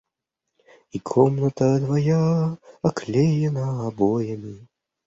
И 0.91 0.99
комната 1.09 1.69
твоя 1.83 2.21
оклеена 2.87 3.67
обоями. 3.87 4.57